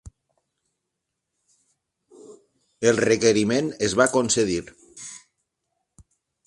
El 2.91 2.97
requeriment 3.05 3.71
es 3.91 3.97
va 4.01 4.11
concedir. 4.19 4.61